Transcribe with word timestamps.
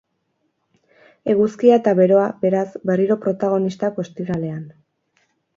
Eguzkia 1.33 1.77
eta 1.81 1.93
beroa, 2.01 2.25
beraz, 2.47 2.65
berriro 2.91 3.21
protagonistak 3.27 4.03
ostiralean. 4.07 4.69